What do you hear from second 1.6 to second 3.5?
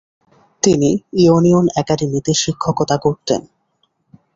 অ্যাকাডেমিতে শিক্ষকতা করতেন।